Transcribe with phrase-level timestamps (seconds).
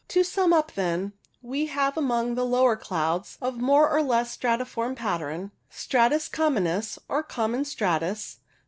[0.07, 1.13] To sum up, then,
[1.43, 7.21] we have among the lower clouds of more or less stratiform pattern— Stratus communis, or
[7.21, 8.37] Common stratus.